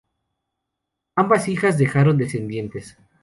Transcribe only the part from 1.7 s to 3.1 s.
dejaron descendientes.